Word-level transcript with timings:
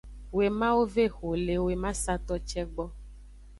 Wemawo 0.37 0.81
ve 0.93 1.03
exo 1.07 1.31
le 1.45 1.55
wemasato 1.65 2.33
ce 2.47 2.61
gbo. 2.71 2.85